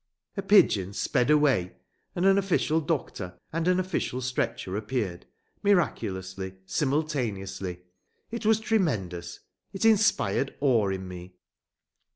A 0.35 0.41
pigeon 0.41 0.93
sped 0.93 1.29
away 1.29 1.75
and 2.15 2.25
an 2.25 2.39
official 2.39 2.81
doctor 2.81 3.37
and 3.53 3.67
an 3.67 3.79
official 3.79 4.19
stretcher 4.19 4.75
appeared, 4.75 5.27
miraculously, 5.61 6.55
simultaneously. 6.65 7.81
It 8.31 8.43
was 8.43 8.59
tremendous. 8.59 9.41
It 9.73 9.85
inspired 9.85 10.55
awe 10.59 10.87
in 10.89 11.07
me. 11.07 11.35